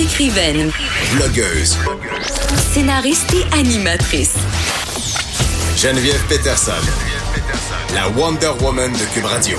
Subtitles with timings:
[0.00, 0.70] Écrivaine,
[1.14, 1.76] Blogueuse.
[2.72, 4.34] scénariste et animatrice.
[5.76, 6.72] Geneviève Peterson.
[7.94, 9.58] La Wonder Woman de Cube Radio.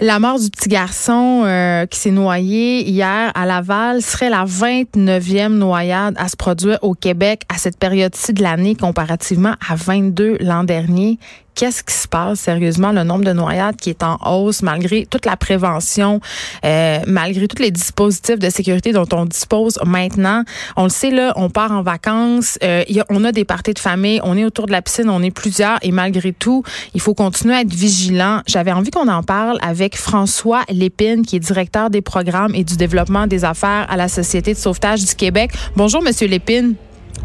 [0.00, 5.46] La mort du petit garçon euh, qui s'est noyé hier à Laval serait la 29e
[5.52, 10.64] noyade à se produire au Québec à cette période-ci de l'année comparativement à 22 l'an
[10.64, 11.20] dernier
[11.54, 15.26] qu'est-ce qui se passe sérieusement, le nombre de noyades qui est en hausse malgré toute
[15.26, 16.20] la prévention,
[16.64, 20.44] euh, malgré tous les dispositifs de sécurité dont on dispose maintenant.
[20.76, 23.74] On le sait, là, on part en vacances, euh, y a, on a des parties
[23.74, 26.62] de famille, on est autour de la piscine, on est plusieurs et malgré tout,
[26.94, 28.40] il faut continuer à être vigilant.
[28.46, 32.76] J'avais envie qu'on en parle avec François Lépine, qui est directeur des programmes et du
[32.76, 35.52] développement des affaires à la Société de sauvetage du Québec.
[35.76, 36.74] Bonjour, Monsieur Lépine.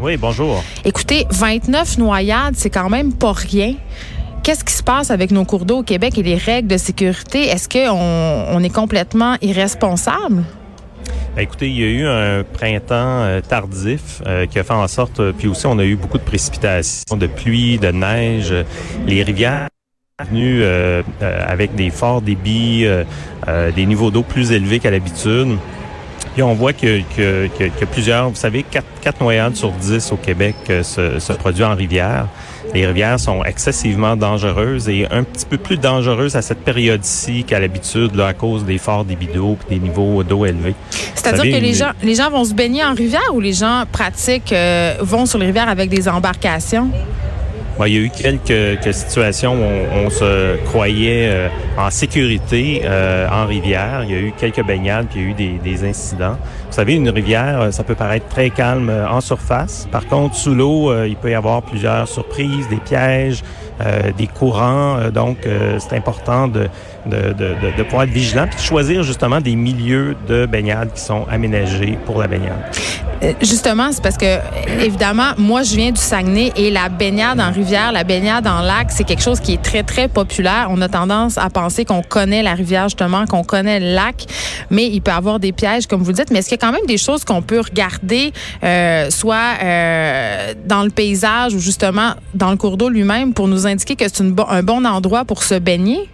[0.00, 0.62] Oui, bonjour.
[0.84, 3.74] Écoutez, 29 noyades, c'est quand même pas rien.
[4.48, 7.48] Qu'est-ce qui se passe avec nos cours d'eau au Québec et les règles de sécurité?
[7.48, 10.42] Est-ce qu'on on est complètement irresponsable?
[11.36, 14.88] Ben, écoutez, il y a eu un printemps euh, tardif euh, qui a fait en
[14.88, 18.54] sorte, euh, puis aussi on a eu beaucoup de précipitations, de pluie, de neige,
[19.06, 19.68] les rivières
[20.30, 20.64] venues
[21.20, 22.86] avec des forts débits,
[23.76, 25.58] des niveaux d'eau plus élevés qu'à l'habitude.
[26.32, 31.18] Puis on voit que, plusieurs, vous savez, 4, 4 noyades sur 10 au Québec se,
[31.18, 32.28] se produisent en rivière.
[32.74, 37.60] Les rivières sont excessivement dangereuses et un petit peu plus dangereuses à cette période-ci qu'à
[37.60, 40.74] l'habitude à cause des forts débits d'eau et des niveaux d'eau élevés.
[41.14, 44.52] C'est-à-dire que les gens, les gens vont se baigner en rivière ou les gens pratiquent,
[44.52, 46.90] euh, vont sur les rivières avec des embarcations?
[47.86, 51.48] Il y a eu quelques, situations où on, on se croyait euh,
[51.78, 54.02] en sécurité euh, en rivière.
[54.04, 56.36] Il y a eu quelques baignades, puis il y a eu des, des, incidents.
[56.66, 59.86] Vous savez, une rivière, euh, ça peut paraître très calme en surface.
[59.92, 63.42] Par contre, sous l'eau, il peut y avoir plusieurs surprises, des pièges,
[64.16, 65.10] des courants.
[65.14, 65.38] donc,
[65.78, 66.68] c'est important de,
[67.06, 71.00] de, de, de, pouvoir être vigilant, puis de choisir justement des milieux de baignade qui
[71.00, 72.58] sont aménagés pour la baignade.
[73.42, 74.38] Justement, c'est parce que,
[74.80, 78.92] évidemment, moi, je viens du Saguenay et la baignade en rivière, la baignade en lac,
[78.92, 80.68] c'est quelque chose qui est très, très populaire.
[80.70, 84.26] On a tendance à penser qu'on connaît la rivière, justement, qu'on connaît le lac,
[84.70, 86.30] mais il peut y avoir des pièges, comme vous le dites.
[86.30, 88.32] Mais est-ce qu'il y a quand même des choses qu'on peut regarder,
[88.62, 93.66] euh, soit euh, dans le paysage ou justement dans le cours d'eau lui-même pour nous
[93.66, 96.08] indiquer que c'est un bon endroit pour se baigner?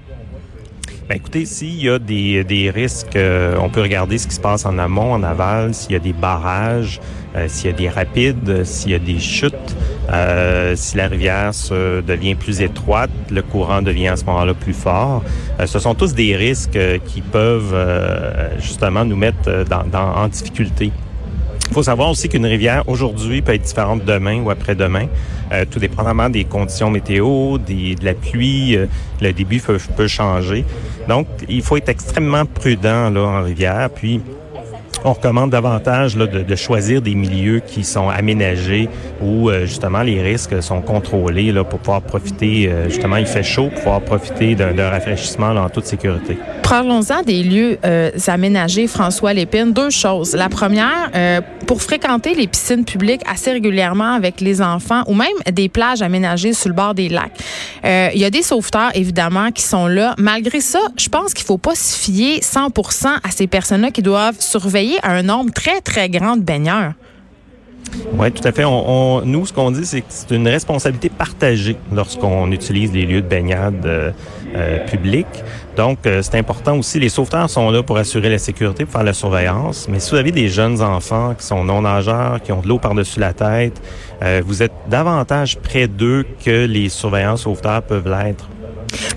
[1.07, 4.41] Ben écoutez, s'il y a des, des risques, euh, on peut regarder ce qui se
[4.41, 6.99] passe en amont, en aval, s'il y a des barrages,
[7.37, 9.77] euh, s'il y a des rapides, s'il y a des chutes,
[10.11, 14.73] euh, si la rivière se devient plus étroite, le courant devient à ce moment-là plus
[14.73, 15.23] fort.
[15.67, 17.77] ce sont tous des risques qui peuvent
[18.59, 20.91] justement nous mettre dans, dans, en difficulté.
[21.69, 25.07] Il faut savoir aussi qu'une rivière aujourd'hui peut être différente demain ou après-demain,
[25.53, 28.87] euh, tout dépendamment des conditions météo, de la pluie, euh,
[29.21, 30.65] le début peut, peut, changer.
[31.09, 33.91] Donc, il faut être extrêmement prudent là en rivière.
[33.91, 34.21] Puis,
[35.05, 38.89] on recommande davantage de, choisir des milieux qui sont aménagés
[39.21, 43.69] où euh, justement les risques sont contrôlés pour pouvoir profiter, euh, justement il fait chaud,
[43.69, 46.39] pour pouvoir profiter d'un rafraîchissement en toute sécurité.
[46.63, 49.73] Parlons-en des lieux euh, aménagés, François Lépine.
[49.73, 50.35] Deux choses.
[50.35, 51.11] La première,
[51.67, 56.53] pour fréquenter les piscines publiques assez régulièrement avec les enfants ou même des plages aménagées
[56.53, 57.33] sur le bord des lacs,
[57.85, 60.15] il y a des sauveteurs, évidemment, qui sont là.
[60.19, 62.69] Malgré ça, je pense qu'il faut pas se fier 100
[63.23, 66.93] à ces personnes-là qui doivent surveiller un nombre très, très grand de baigneurs.
[68.19, 68.65] Oui, tout à fait.
[68.65, 73.29] Nous, ce qu'on dit, c'est que c'est une responsabilité partagée lorsqu'on utilise les lieux de
[73.29, 74.11] baignade euh,
[74.57, 75.27] euh, publics.
[75.77, 77.01] Donc, euh, c'est important aussi.
[77.01, 79.89] Les sauveteurs sont là pour assurer la sécurité, pour faire la surveillance.
[79.89, 82.79] Mais si vous avez des jeunes enfants qui sont non nageurs, qui ont de l'eau
[82.79, 83.81] par-dessus la tête,
[84.23, 88.49] euh, vous êtes davantage près d'eux que les surveillants sauveteurs peuvent l'être.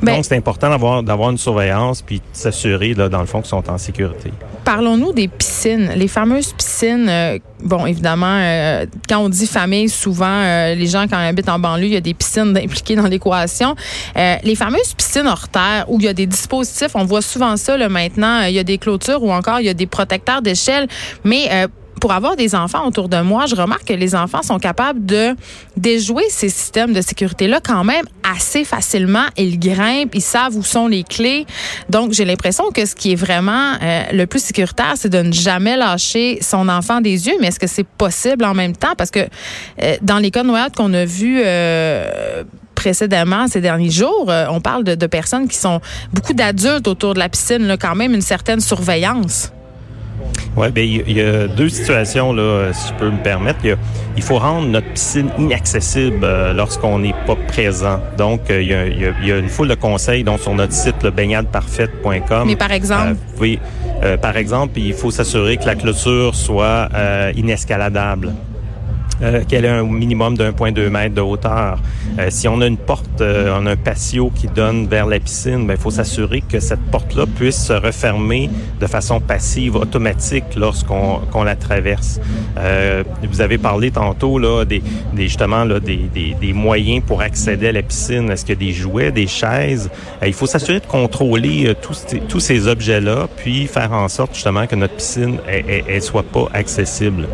[0.01, 3.39] Ben, Donc, c'est important d'avoir d'avoir une surveillance puis de s'assurer, là, dans le fond,
[3.41, 4.31] qu'ils sont en sécurité.
[4.63, 7.07] Parlons-nous des piscines, les fameuses piscines.
[7.07, 11.49] Euh, bon, évidemment, euh, quand on dit famille, souvent, euh, les gens, quand ils habitent
[11.49, 13.75] en banlieue, il y a des piscines impliquées dans l'équation.
[14.15, 17.77] les fameuses piscines hors terre, où il y a des dispositifs, on voit souvent ça
[17.77, 20.87] là, maintenant, il y a des clôtures ou encore il y a des protecteurs d'échelle,
[21.23, 21.49] mais
[21.99, 25.35] pour avoir des enfants autour de moi, je remarque que les enfants sont capables de
[25.75, 29.25] déjouer ces systèmes de sécurité-là quand même assez facilement.
[29.37, 31.45] Ils grimpent, ils savent où sont les clés.
[31.89, 35.31] Donc, j'ai l'impression que ce qui est vraiment euh, le plus sécuritaire, c'est de ne
[35.31, 37.35] jamais lâcher son enfant des yeux.
[37.39, 38.95] Mais est-ce que c'est possible en même temps?
[38.97, 39.27] Parce que
[39.81, 41.41] euh, dans les cas de qu'on a vus...
[41.43, 42.43] Euh,
[42.75, 45.81] précédemment ces derniers jours, on parle de, de, personnes qui sont
[46.13, 49.51] beaucoup d'adultes autour de la piscine, là, quand même une certaine surveillance.
[50.55, 53.59] Oui, bien, il y, a deux situations, là, si je peux me permettre.
[53.63, 53.77] Il, y a,
[54.15, 57.99] il faut rendre notre piscine inaccessible euh, lorsqu'on n'est pas présent.
[58.17, 60.73] Donc, euh, il, y a, il, y a, une foule de conseils donc, sur notre
[60.73, 62.47] site, le baignadeparfaite.com.
[62.47, 63.09] Mais par exemple?
[63.09, 63.59] Euh, vous pouvez
[64.21, 66.87] par exemple, il faut s'assurer que la clôture soit
[67.35, 68.31] inescaladable
[69.21, 71.79] euh, qu'elle ait un minimum de 1,2 mètre de hauteur.
[72.19, 75.19] Euh, si on a une porte, euh, on a un patio qui donne vers la
[75.19, 78.49] piscine, il ben, faut s'assurer que cette porte-là puisse se refermer
[78.79, 82.19] de façon passive, automatique lorsqu'on qu'on la traverse.
[82.57, 84.81] Euh, vous avez parlé tantôt là, des,
[85.13, 88.29] des justement là, des, des, des, moyens pour accéder à la piscine.
[88.31, 89.89] Est-ce qu'il y a des jouets, des chaises?
[90.25, 94.75] il faut s'assurer de contrôler tous, tous ces objets-là, puis faire en sorte justement que
[94.75, 97.27] notre piscine elle, soit pas accessible.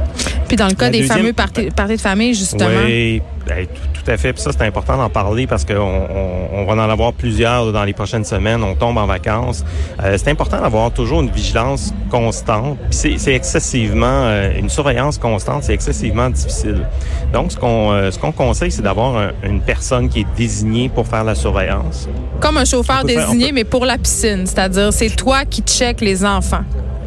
[0.48, 2.70] Puis dans le cas des fameux parties parler de famille, justement?
[2.86, 4.34] Oui, ben, tout, à fait.
[4.34, 7.94] Puis ça, c'est important d'en parler parce qu'on on, va en avoir plusieurs dans les
[7.94, 8.64] prochaines semaines.
[8.64, 9.64] On tombe en vacances.
[10.02, 12.78] Euh, c'est important d'avoir toujours une vigilance constante.
[12.90, 16.86] Puis c'est excessivement, euh, une surveillance constante, c'est excessivement difficile.
[17.32, 21.08] Donc, ce qu'on euh, ce qu'on conseille, c'est d'avoir une personne qui est désignée pour
[21.08, 22.08] faire la surveillance.
[22.40, 24.46] Comme un chauffeur désigné, mais pour la piscine.
[24.46, 26.64] C'est-à-dire, c'est toi qui check les enfants.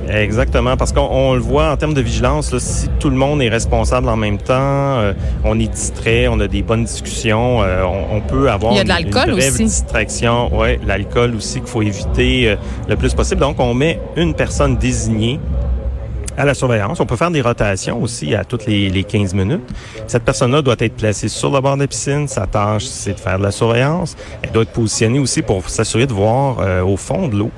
[0.09, 3.49] Exactement, parce qu'on le voit en termes de vigilance, là, si tout le monde est
[3.49, 5.13] responsable en même temps, euh,
[5.45, 8.85] on est distrait, on a des bonnes discussions, euh, on, peut avoir Il y a
[8.85, 10.57] de l'alcool une, brève distraction.
[10.57, 12.57] Ouais, l'alcool aussi qu'il faut éviter euh,
[12.89, 13.41] le plus possible.
[13.41, 15.41] Donc, on met une personne désignée
[16.37, 17.01] à la surveillance.
[17.01, 19.63] On peut faire des rotations aussi à toutes les, les 15 minutes.
[20.07, 22.29] Cette personne-là doit être placée sur le bord de la piscine.
[22.29, 24.17] Sa tâche, c'est de faire de la surveillance.
[24.43, 27.51] Elle doit être positionnée aussi pour s'assurer de voir au fond de l'eau.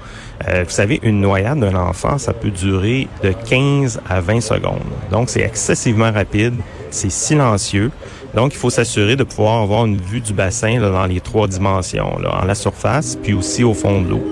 [0.46, 4.78] Euh, vous savez, une noyade d'un enfant, ça peut durer de 15 à 20 secondes.
[5.10, 6.54] Donc, c'est excessivement rapide,
[6.90, 7.90] c'est silencieux.
[8.34, 11.48] Donc, il faut s'assurer de pouvoir avoir une vue du bassin là, dans les trois
[11.48, 14.24] dimensions, là, en la surface, puis aussi au fond de l'eau.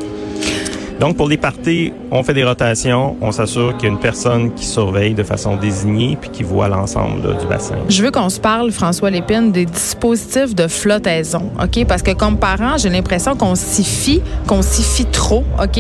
[0.98, 4.54] Donc, pour les parties, on fait des rotations, on s'assure qu'il y a une personne
[4.54, 7.74] qui surveille de façon désignée puis qui voit l'ensemble du bassin.
[7.90, 11.84] Je veux qu'on se parle, François Lépine, des dispositifs de flottaison, OK?
[11.86, 15.78] Parce que comme parent, j'ai l'impression qu'on s'y fie, qu'on s'y fie trop, OK?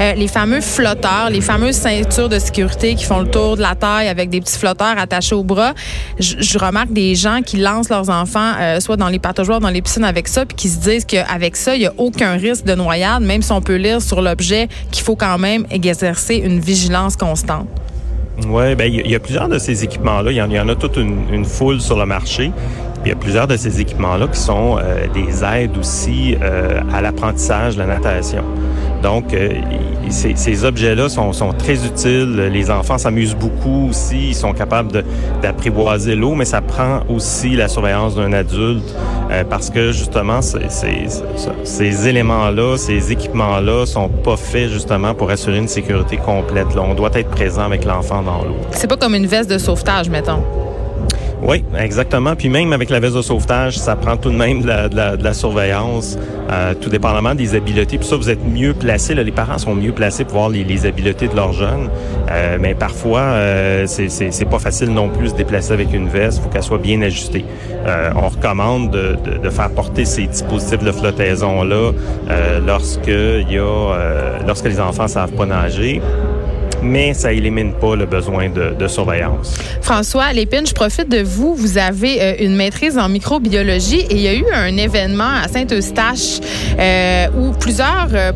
[0.00, 3.74] Euh, les fameux flotteurs, les fameuses ceintures de sécurité qui font le tour de la
[3.74, 5.72] taille avec des petits flotteurs attachés au bras.
[6.18, 9.80] Je, remarque des gens qui lancent leurs enfants euh, soit dans les pataugeoires, dans les
[9.80, 12.74] piscines avec ça, puis qui se disent qu'avec ça, il n'y a aucun risque de
[12.74, 14.57] noyade, même si on peut lire sur l'objet
[14.90, 17.68] qu'il faut quand même exercer une vigilance constante.
[18.46, 20.30] Oui, ben il y, a plusieurs de ces équipements-là.
[20.30, 22.52] Il y, en a toute une, foule sur le marché.
[23.04, 27.00] Il y a plusieurs de ces équipements-là qui sont euh, des aides aussi euh, à
[27.00, 28.44] l'apprentissage de la natation.
[29.02, 29.52] Donc, euh,
[30.10, 32.50] ces, objets-là sont, très utiles.
[32.52, 34.28] Les enfants s'amusent beaucoup aussi.
[34.30, 35.04] Ils sont capables
[35.42, 38.94] d'apprivoiser l'eau, mais ça prend aussi la surveillance d'un adulte
[39.30, 45.68] euh, parce que justement, ces éléments-là, ces équipements-là sont pas faits justement pour assurer une
[45.68, 46.66] sécurité complète.
[46.76, 48.56] On doit être présent avec l'enfant dans l'eau.
[48.72, 50.42] C'est pas comme une veste de sauvetage, mettons.
[51.40, 52.34] Oui, exactement.
[52.34, 55.22] Puis même avec la veste de sauvetage, ça prend tout de même de la, de
[55.22, 56.18] la, surveillance,
[56.50, 57.96] euh, tout dépendamment des habiletés.
[57.98, 59.14] Puis ça, vous êtes mieux placé.
[59.14, 61.90] Les parents sont mieux placés pour voir les, les habiletés de leurs jeunes.
[62.30, 66.38] Euh, mais parfois, euh, c'est pas facile non plus de se déplacer avec une veste.
[66.38, 67.44] Il faut qu'elle soit bien ajustée.
[67.86, 71.92] Euh, on recommande de, de, de, faire porter ces dispositifs de flottaison là
[72.30, 76.02] euh, lorsque il y a, lorsque les enfants savent pas nager
[76.82, 79.58] mais ça élimine pas le besoin de, surveillance.
[79.82, 81.54] François Lépine, je profite de vous.
[81.54, 85.48] Vous avez euh, une maîtrise en microbiologie et il y a eu un événement à
[85.48, 86.40] Saint-Eustache
[86.78, 88.32] euh, où plusieurs euh,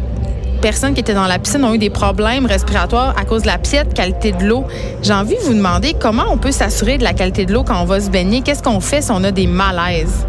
[0.60, 3.58] personnes qui étaient dans la piscine ont eu des problèmes respiratoires à cause de la
[3.58, 4.64] piètre qualité de l'eau.
[5.02, 7.80] J'ai envie de vous demander comment on peut s'assurer de la qualité de l'eau quand
[7.80, 8.42] on va se baigner?
[8.42, 10.26] Qu'est-ce qu'on fait si on a des malaises?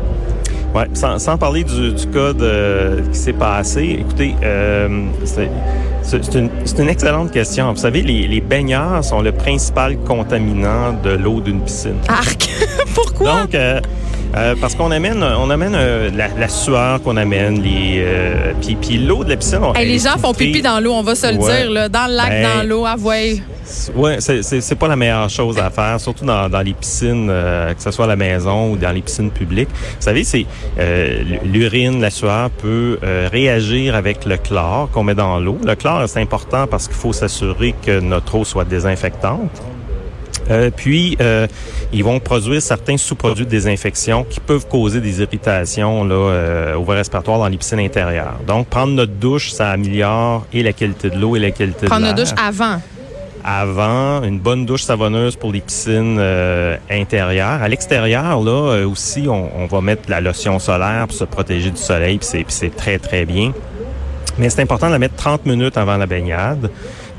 [0.73, 6.49] Ouais, sans, sans parler du, du cas de, qui s'est passé, écoutez, euh, c'est une,
[6.79, 7.71] une, excellente question.
[7.71, 11.97] Vous savez, les, les, baigneurs sont le principal contaminant de l'eau d'une piscine.
[12.07, 12.49] Arc!
[12.95, 13.41] Pourquoi?
[13.41, 13.79] Donc, euh,
[14.35, 18.75] euh, parce qu'on amène, on amène euh, la, la, sueur qu'on amène, les euh, puis,
[18.75, 19.59] puis l'eau de la piscine.
[19.61, 22.15] On, les gens font pipi dans l'eau, on va se le dire, là, dans le
[22.15, 22.95] lac, ben, dans l'eau, à
[23.95, 27.81] oui, c'est pas la meilleure chose à faire, surtout dans, dans les piscines, euh, que
[27.81, 29.69] ce soit à la maison ou dans les piscines publiques.
[29.69, 30.45] Vous savez, c'est
[30.79, 35.57] euh, l'urine, la sueur peut euh, réagir avec le chlore qu'on met dans l'eau.
[35.65, 39.61] Le chlore, c'est important parce qu'il faut s'assurer que notre eau soit désinfectante.
[40.75, 41.17] Puis,
[41.91, 47.39] ils vont produire certains sous-produits de désinfection qui peuvent causer des irritations là, au respiratoire
[47.39, 48.39] dans les piscines intérieures.
[48.47, 51.81] Donc, prendre notre douche, ça améliore et la qualité de l'eau et la qualité de
[51.83, 51.89] l'air.
[51.89, 52.79] Prendre notre douche avant
[53.43, 57.61] avant, une bonne douche savonneuse pour les piscines euh, intérieures.
[57.61, 61.81] À l'extérieur, là euh, aussi, on, va mettre la lotion solaire pour se protéger du
[61.81, 63.51] soleil, puis c'est très, très bien.
[64.37, 66.71] Mais c'est important de la mettre 30 minutes avant la baignade.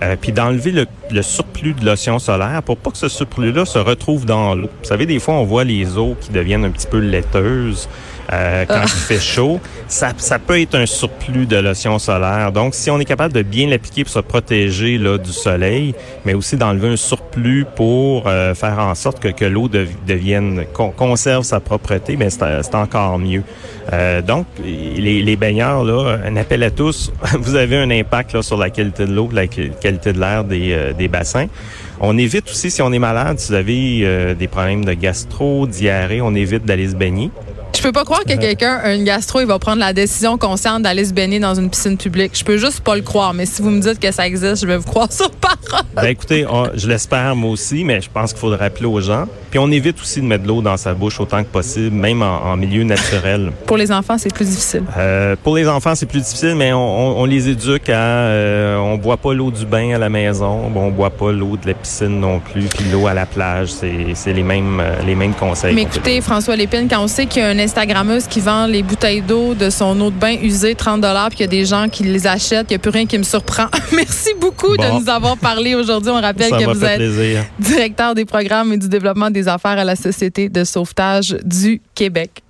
[0.02, 3.78] Euh, puis d'enlever le, le surplus de lotion solaire pour pas que ce surplus-là se
[3.78, 4.68] retrouve dans l'eau.
[4.82, 7.88] Vous savez, des fois, on voit les eaux qui deviennent un petit peu laiteuses.
[8.32, 12.52] Euh, quand il fait chaud, ça, ça peut être un surplus de lotion solaire.
[12.52, 16.34] Donc, si on est capable de bien l'appliquer pour se protéger là, du soleil, mais
[16.34, 20.64] aussi d'enlever un surplus pour euh, faire en sorte que, que l'eau devienne,
[20.96, 23.42] conserve sa propreté, mais c'est encore mieux.
[23.92, 28.42] Euh, donc, les, les baigneurs, là, un appel à tous, vous avez un impact là,
[28.42, 31.46] sur la qualité de l'eau, la qualité de l'air des, des bassins.
[32.00, 36.20] On évite aussi, si on est malade, si vous avez des problèmes de gastro, diarrhée,
[36.20, 37.30] on évite d'aller se baigner.
[37.76, 41.04] Je peux pas croire que quelqu'un une gastro, il va prendre la décision consciente d'aller
[41.04, 42.32] se baigner dans une piscine publique.
[42.34, 43.34] Je peux juste pas le croire.
[43.34, 45.84] Mais si vous me dites que ça existe, je vais vous croire sur parole.
[45.94, 49.26] Ben écoutez, je l'espère moi aussi, mais je pense qu'il faudrait rappeler aux gens.
[49.50, 52.22] Puis on évite aussi de mettre de l'eau dans sa bouche autant que possible, même
[52.22, 53.52] en, milieu naturel.
[53.66, 54.82] pour les enfants, c'est plus difficile.
[54.96, 58.96] Euh, pour les enfants, c'est plus difficile, mais on, on, les éduque à, euh, on
[58.96, 61.74] boit pas l'eau du bain à la maison, bon, on boit pas l'eau de la
[61.74, 65.74] piscine non plus, puis l'eau à la plage, c'est les mêmes euh, les mêmes conseils.
[65.74, 68.82] Mais écoutez, François Lépine, quand on sait qu'il y a un Instagrammeuse qui vend les
[68.82, 71.64] bouteilles d'eau de son eau de bain usée 30 dollars puis qu'il y a des
[71.64, 73.66] gens qui les achètent, il n'y a plus rien qui me surprend.
[73.92, 76.10] Merci beaucoup de nous avoir parlé aujourd'hui.
[76.10, 79.96] On rappelle que vous êtes directeur des programmes et du développement des affaires à la
[79.96, 82.43] Société de sauvetage du Québec.